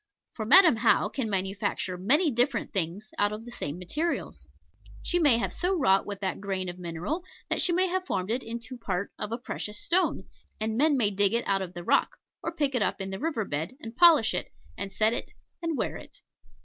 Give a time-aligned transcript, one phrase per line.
[0.33, 4.47] For Madam How can manufacture many different things out of the same materials.
[5.03, 8.31] She may have so wrought with that grain of mineral, that she may have formed
[8.31, 10.23] it into part of a precious stone,
[10.59, 13.19] and men may dig it out of the rock, or pick it up in the
[13.19, 16.17] river bed, and polish it, and set it, and wear it.